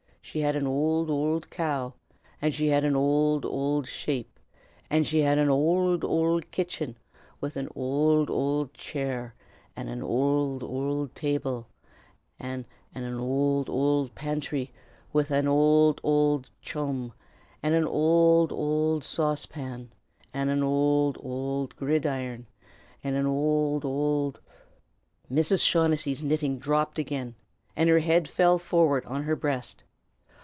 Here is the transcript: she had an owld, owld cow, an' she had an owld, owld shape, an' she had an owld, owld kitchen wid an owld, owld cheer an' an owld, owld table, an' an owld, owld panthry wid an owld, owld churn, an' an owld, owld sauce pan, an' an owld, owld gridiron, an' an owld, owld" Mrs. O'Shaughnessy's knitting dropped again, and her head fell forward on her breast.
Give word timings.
she 0.23 0.39
had 0.41 0.55
an 0.55 0.65
owld, 0.65 1.09
owld 1.09 1.49
cow, 1.49 1.93
an' 2.41 2.51
she 2.51 2.67
had 2.67 2.85
an 2.85 2.95
owld, 2.95 3.43
owld 3.43 3.85
shape, 3.85 4.39
an' 4.89 5.03
she 5.03 5.19
had 5.19 5.37
an 5.37 5.49
owld, 5.49 6.05
owld 6.05 6.49
kitchen 6.51 6.95
wid 7.41 7.57
an 7.57 7.67
owld, 7.75 8.29
owld 8.29 8.73
cheer 8.73 9.33
an' 9.75 9.89
an 9.89 10.01
owld, 10.01 10.63
owld 10.63 11.13
table, 11.15 11.67
an' 12.39 12.65
an 12.95 13.03
owld, 13.13 13.69
owld 13.69 14.15
panthry 14.15 14.69
wid 15.11 15.29
an 15.31 15.49
owld, 15.49 15.99
owld 16.01 16.49
churn, 16.61 17.11
an' 17.61 17.73
an 17.73 17.85
owld, 17.87 18.53
owld 18.53 19.03
sauce 19.03 19.45
pan, 19.45 19.91
an' 20.33 20.47
an 20.47 20.63
owld, 20.63 21.17
owld 21.21 21.75
gridiron, 21.75 22.45
an' 23.03 23.15
an 23.15 23.25
owld, 23.25 23.83
owld" 23.83 24.39
Mrs. 25.33 25.53
O'Shaughnessy's 25.55 26.23
knitting 26.23 26.57
dropped 26.57 26.97
again, 26.97 27.35
and 27.75 27.89
her 27.89 27.99
head 27.99 28.29
fell 28.29 28.57
forward 28.57 29.03
on 29.05 29.23
her 29.23 29.35
breast. 29.35 29.83